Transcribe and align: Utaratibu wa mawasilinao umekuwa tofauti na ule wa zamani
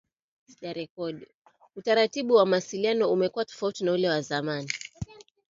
Utaratibu 1.75 2.35
wa 2.35 2.45
mawasilinao 2.45 3.11
umekuwa 3.13 3.45
tofauti 3.45 3.83
na 3.83 3.91
ule 3.91 4.09
wa 4.09 4.21
zamani 4.21 4.71